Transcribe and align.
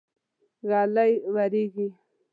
ږلۍ 0.69 1.13
وريږي. 1.33 1.87